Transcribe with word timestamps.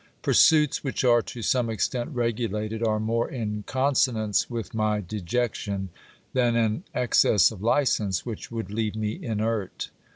Pursuits 0.23 0.83
which 0.83 1.03
are 1.03 1.21
to 1.21 1.43
some 1.43 1.69
extent 1.69 2.09
regulated 2.15 2.81
are 2.81 2.99
more 2.99 3.29
in 3.29 3.63
consonance 3.67 4.49
with 4.49 4.73
my 4.73 4.99
dejection 4.99 5.89
than 6.33 6.55
an 6.55 6.83
excess 6.95 7.51
of 7.51 7.61
licence 7.61 8.25
which 8.25 8.49
would 8.49 8.71
leave 8.71 8.95
me 8.95 9.23
inert. 9.23 9.91